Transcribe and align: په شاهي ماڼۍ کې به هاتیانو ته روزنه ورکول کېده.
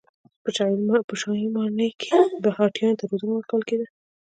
په 1.09 1.15
شاهي 1.21 1.47
ماڼۍ 1.55 1.89
کې 2.01 2.11
به 2.41 2.49
هاتیانو 2.57 2.97
ته 2.99 3.03
روزنه 3.11 3.33
ورکول 3.35 3.61
کېده. 3.69 3.87